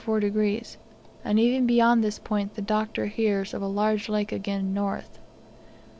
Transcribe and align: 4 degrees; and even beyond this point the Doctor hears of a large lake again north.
4 0.03 0.19
degrees; 0.19 0.77
and 1.23 1.39
even 1.39 1.67
beyond 1.67 2.03
this 2.03 2.17
point 2.17 2.55
the 2.55 2.61
Doctor 2.63 3.05
hears 3.05 3.53
of 3.53 3.61
a 3.61 3.67
large 3.67 4.09
lake 4.09 4.31
again 4.31 4.73
north. 4.73 5.19